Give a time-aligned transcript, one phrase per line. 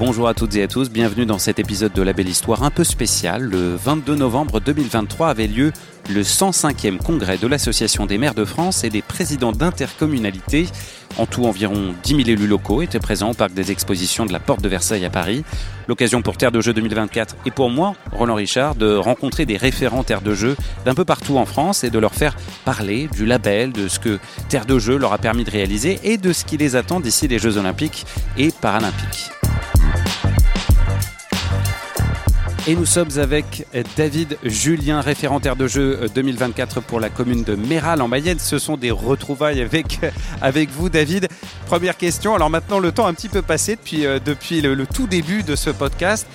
[0.00, 2.70] Bonjour à toutes et à tous, bienvenue dans cet épisode de La Belle Histoire un
[2.70, 3.42] peu spécial.
[3.42, 5.72] Le 22 novembre 2023 avait lieu
[6.08, 10.68] le 105e congrès de l'Association des maires de France et des présidents d'intercommunalités.
[11.18, 14.40] En tout, environ 10 000 élus locaux étaient présents au parc des expositions de la
[14.40, 15.44] Porte de Versailles à Paris.
[15.86, 20.02] L'occasion pour Terre de Jeux 2024 et pour moi, Roland Richard, de rencontrer des référents
[20.02, 20.56] Terre de Jeux
[20.86, 24.18] d'un peu partout en France et de leur faire parler du label, de ce que
[24.48, 27.28] Terre de Jeux leur a permis de réaliser et de ce qui les attend d'ici
[27.28, 28.06] les Jeux Olympiques
[28.38, 29.30] et Paralympiques.
[32.70, 33.66] Et nous sommes avec
[33.96, 38.38] David Julien, référentaire de jeu 2024 pour la commune de Méral en Mayenne.
[38.38, 39.60] Ce sont des retrouvailles
[40.40, 41.26] avec, vous, David.
[41.66, 42.32] Première question.
[42.32, 45.56] Alors maintenant, le temps a un petit peu passé depuis, euh, le, tout début de
[45.56, 46.28] ce podcast.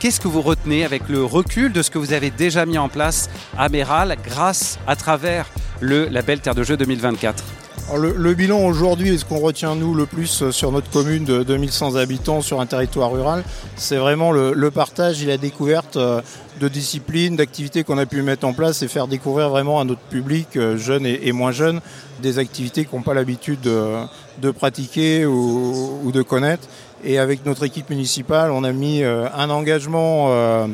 [0.00, 2.88] Qu'est-ce que vous retenez avec le recul de ce que vous avez déjà mis en
[2.88, 5.46] place à Méral grâce à travers
[5.78, 7.57] le label Terre de Jeu 2024 alors
[7.96, 11.42] le, le, bilan aujourd'hui, ce qu'on retient nous le plus euh, sur notre commune de
[11.42, 13.44] 2100 habitants sur un territoire rural,
[13.76, 16.20] c'est vraiment le, le, partage et la découverte euh,
[16.60, 20.00] de disciplines, d'activités qu'on a pu mettre en place et faire découvrir vraiment à notre
[20.00, 21.80] public, euh, jeune et, moins jeune,
[22.20, 26.68] des activités qui n'ont pas l'habitude de, pratiquer ou, ou, de connaître.
[27.04, 30.66] Et avec notre équipe municipale, on a mis un engagement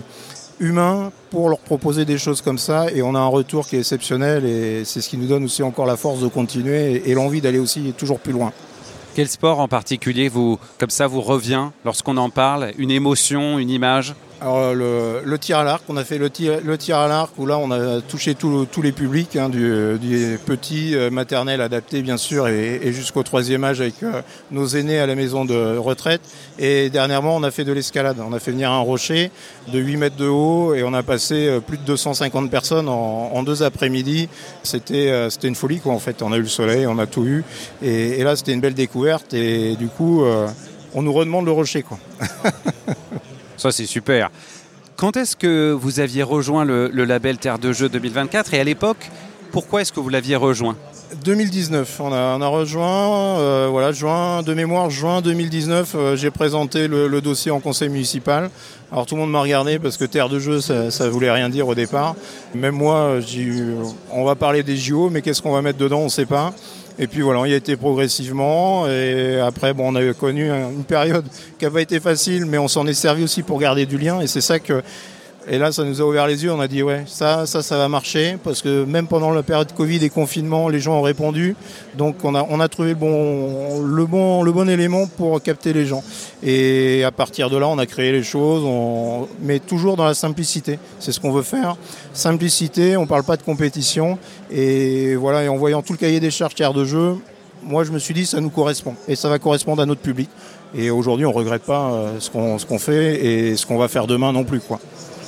[0.60, 3.80] humain pour leur proposer des choses comme ça et on a un retour qui est
[3.80, 7.40] exceptionnel et c'est ce qui nous donne aussi encore la force de continuer et, l'envie
[7.40, 8.52] d'aller aussi toujours plus loin.
[9.14, 12.72] Quel sport en particulier vous, comme ça vous revient lorsqu'on en parle?
[12.78, 14.14] Une émotion, une image?
[14.44, 17.30] Alors le, le, tir à l'arc, on a fait le tir, le tir à l'arc
[17.38, 22.02] où là on a touché tous les publics, hein, du, du, petit euh, maternel adapté
[22.02, 25.78] bien sûr et, et jusqu'au troisième âge avec euh, nos aînés à la maison de
[25.78, 26.20] retraite.
[26.58, 29.30] Et dernièrement on a fait de l'escalade, on a fait venir un rocher
[29.72, 33.30] de 8 mètres de haut et on a passé euh, plus de 250 personnes en,
[33.32, 34.28] en deux après-midi.
[34.62, 37.24] C'était euh, une folie quoi en fait, on a eu le soleil, on a tout
[37.24, 37.44] eu
[37.82, 40.46] et, là c'était une belle découverte et du coup euh,
[40.92, 41.98] on nous redemande le rocher quoi.
[43.56, 44.30] Ça, c'est super.
[44.96, 49.10] Quand est-ce que vous aviez rejoint le, label Terre de Jeux 2024 et à l'époque,
[49.50, 50.76] pourquoi est-ce que vous l'aviez rejoint?
[51.24, 56.30] 2019, on a, on a rejoint, euh, voilà, juin de mémoire, juin 2019, euh, j'ai
[56.30, 58.50] présenté le, le, dossier en conseil municipal.
[58.90, 61.48] Alors tout le monde m'a regardé parce que terre de jeu, ça, ça voulait rien
[61.48, 62.16] dire au départ.
[62.54, 63.18] Même moi,
[64.10, 66.52] on va parler des JO, mais qu'est-ce qu'on va mettre dedans, on ne sait pas.
[66.98, 68.86] Et puis voilà, on y a été progressivement.
[68.86, 71.24] Et après, bon, on a connu une période
[71.58, 74.20] qui n'a pas été facile, mais on s'en est servi aussi pour garder du lien.
[74.20, 74.82] Et c'est ça que.
[75.46, 76.52] Et là, ça nous a ouvert les yeux.
[76.52, 78.38] On a dit, ouais, ça, ça, ça va marcher.
[78.42, 81.54] Parce que même pendant la période Covid et confinement, les gens ont répondu.
[81.96, 85.72] Donc, on a, on a trouvé le bon, le, bon, le bon élément pour capter
[85.72, 86.02] les gens.
[86.42, 89.28] Et à partir de là, on a créé les choses, on...
[89.42, 90.78] mais toujours dans la simplicité.
[90.98, 91.76] C'est ce qu'on veut faire.
[92.14, 94.18] Simplicité, on ne parle pas de compétition.
[94.50, 97.16] Et voilà, et en voyant tout le cahier des charges tiers de jeu,
[97.62, 98.94] moi, je me suis dit, ça nous correspond.
[99.08, 100.30] Et ça va correspondre à notre public.
[100.74, 104.06] Et aujourd'hui, on ne regrette pas ce qu'on qu fait et ce qu'on va faire
[104.06, 104.60] demain non plus.
[104.60, 104.80] Quoi.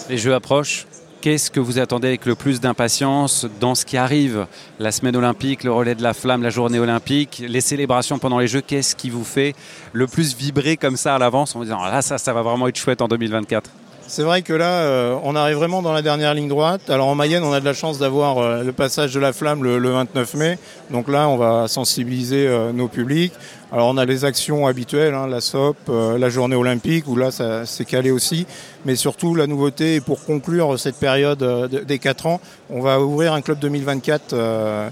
[0.09, 0.87] Les jeux approchent.
[1.21, 4.47] Qu'est-ce que vous attendez avec le plus d'impatience dans ce qui arrive?
[4.79, 8.47] La semaine olympique, le relais de la flamme, la journée olympique, les célébrations pendant les
[8.47, 9.55] Jeux, qu'est-ce qui vous fait
[9.93, 12.43] le plus vibrer comme ça à l'avance en vous disant ah là ça, ça va
[12.43, 13.69] vraiment être chouette en 2024
[14.09, 16.91] c'est vrai que là, euh, on arrive vraiment dans la dernière ligne droite.
[16.91, 19.65] Alors en Mayenne, on a de la chance d'avoir euh, le passage de la flamme
[19.65, 20.59] le, le, 29 mai.
[20.91, 23.33] Donc là, on va sensibiliser euh, nos publics.
[23.73, 27.67] Alors on a les actions habituelles, hein, la SOP, la journée olympique, où là, ça
[27.67, 28.47] s'est calé aussi.
[28.85, 32.41] Mais surtout, la nouveauté, pour conclure cette période des 4 ans,
[32.71, 34.89] on va ouvrir un club 2024 euh,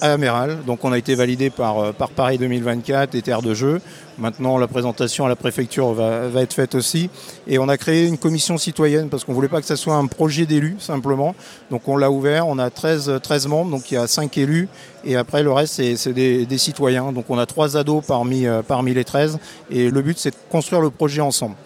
[0.00, 0.58] à Améral.
[0.66, 3.80] Donc on a été validé par, par Paris 2024 et Terre de Jeu.
[4.18, 7.08] Maintenant, la présentation à la préfecture va, va, être faite aussi.
[7.46, 9.94] Et on a créé une commission citoyenne parce qu'on ne voulait pas que ça soit
[9.94, 11.34] un projet d'élus simplement.
[11.70, 14.68] Donc on l'a ouvert, on a 13, 13 membres, donc il y a 5 élus.
[15.04, 17.12] Et après, le reste, c'est des, des, citoyens.
[17.12, 19.38] Donc on a 3 ados parmi, euh, parmi les 13.
[19.70, 21.56] Et le but, c'est de construire le projet ensemble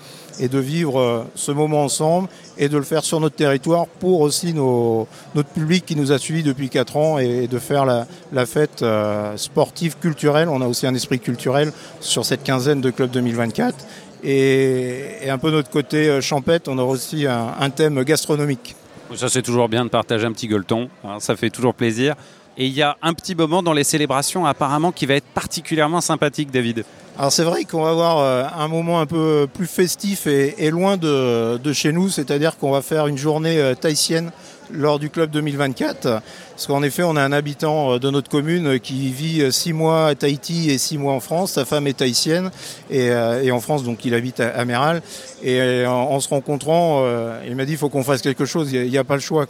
[0.41, 2.28] et de vivre euh, ce moment ensemble
[2.59, 6.43] et de le faire sur notre territoire pour aussi notre public qui nous a suivis
[6.43, 10.49] depuis 4 ans et de faire la, fête euh, sportive culturelle.
[10.49, 13.75] On a aussi un esprit culturel sur cette quinzaine de clubs 2024.
[14.22, 18.75] Et, un peu notre côté euh, champêtre, on aura aussi un, un thème gastronomique.
[19.15, 22.15] Ça c'est toujours bien de partager un petit gueuleton, hein, ça fait toujours plaisir.
[22.57, 26.01] Et il y a un petit moment dans les célébrations apparemment qui va être particulièrement
[26.01, 26.84] sympathique, David.
[27.16, 30.97] Alors c'est vrai qu'on va avoir euh, un moment un peu plus festif et, loin
[30.97, 34.33] de, de, chez nous, c'est-à-dire qu'on va faire une journée euh, tahitienne
[34.71, 36.01] lors du club 2024.
[36.01, 40.09] Parce qu'en effet, on a un habitant euh, de notre commune qui vit six mois
[40.09, 41.53] à Tahiti et six mois en France.
[41.53, 42.51] Sa femme est tahitienne
[42.91, 43.13] et,
[43.51, 45.03] en France, donc il habite à Méral.
[45.47, 48.89] Et en, se rencontrant, euh, il m'a dit il faut qu'on fasse quelque chose, il
[48.89, 49.47] n'y a, pas le choix.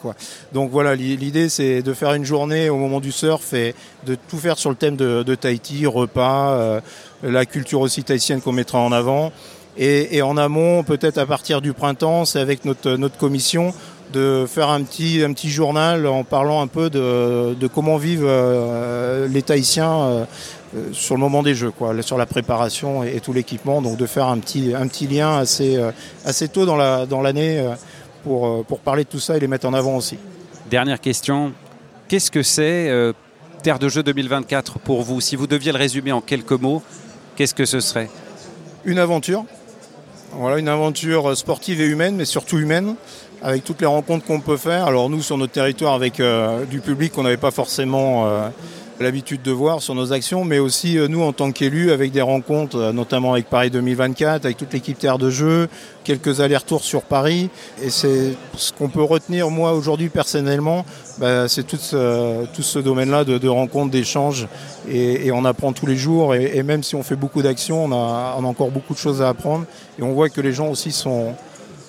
[0.53, 4.39] Donc voilà, l'idée c'est de faire une journée au moment du surf et de tout
[4.39, 6.81] faire sur le thème de, Tahiti, repas, euh,
[7.23, 9.33] la culture aussi tahitienne qu'on mettra en avant
[9.77, 13.73] Et, en amont, peut-être à partir du printemps, c'est avec notre commission
[14.15, 19.27] de faire un petit, un petit journal en parlant un peu de, comment vivent euh,
[19.27, 20.25] les Tahitiens euh,
[20.93, 23.83] sur le moment des Jeux, quoi, sur la préparation et, tout l'équipement.
[23.83, 25.79] Donc de faire un petit, un petit lien assez,
[26.25, 26.77] assez tôt dans
[27.23, 27.77] l'année dans
[28.23, 30.17] pour, pour parler de tout ça et les mettre en avant aussi.
[30.71, 31.53] Dernière question,
[32.09, 32.91] qu'est-ce que c'est
[33.63, 35.21] Terre de Jeux 2024 pour vous?
[35.21, 36.83] Si vous deviez le résumer en quelques mots,
[37.37, 38.09] qu'est-ce que ce serait?
[38.85, 39.45] Une aventure.
[40.37, 42.97] Voilà, une aventure sportive et humaine, mais surtout humaine,
[43.43, 44.87] avec toutes les rencontres qu'on peut faire.
[44.87, 48.49] Alors nous, sur notre territoire, avec euh, du public qu'on n'avait pas forcément euh,
[49.01, 52.23] l'habitude de voir sur nos actions, mais aussi euh, nous en tant qu'élus avec des
[52.23, 55.69] rencontres, notamment avec Paris 2024, avec toute l'équipe Terre de Jeu,
[56.05, 57.51] quelques allers-retours sur Paris.
[57.83, 60.87] Et c'est ce qu'on peut retenir moi aujourd'hui personnellement,
[61.19, 64.49] bah, c'est tout ce, tout ce domaine-là de, rencontres, d'échanges,
[64.89, 66.35] et, on apprend tous les jours.
[66.35, 69.67] Et, même si on fait beaucoup d'actions, on a encore beaucoup de choses à apprendre.
[69.99, 71.35] Et on voit que les gens aussi sont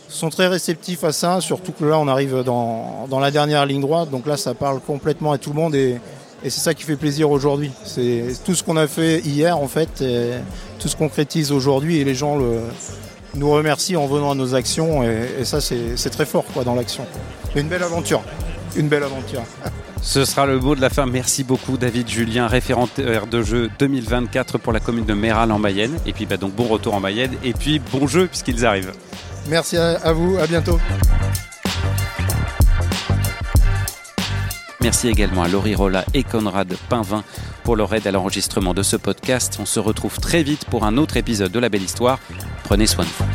[0.08, 3.82] sont très réceptifs à ça, surtout que là on arrive dans, dans, la dernière ligne
[3.82, 6.00] droite, donc là ça parle complètement à tout le monde et,
[6.46, 7.72] et c'est ça qui fait plaisir aujourd'hui.
[7.84, 10.04] C'est tout ce qu'on a fait hier, en fait,
[10.78, 12.38] tout se concrétise aujourd'hui et les gens
[13.34, 15.02] nous remercient en venant à nos actions.
[15.04, 17.08] Et, ça, c'est très fort quoi, dans l'action.
[17.56, 18.22] Une belle aventure.
[18.76, 19.42] Une belle aventure.
[20.04, 21.08] Ce sera le mot de la fin.
[21.08, 25.98] Merci beaucoup David Julien, référentaire de jeu 2024 pour la commune de Méral en Mayenne.
[26.06, 28.92] Et puis bah, donc bon retour en Mayenne et puis bon jeu puisqu'ils arrivent.
[29.48, 30.80] Merci à vous, à bientôt.
[34.86, 37.24] Merci également à Laurie Rolla et Conrad Pinvin
[37.64, 39.58] pour leur aide à l'enregistrement de ce podcast.
[39.60, 42.20] On se retrouve très vite pour un autre épisode de La Belle Histoire.
[42.64, 43.35] Prenez soin de vous.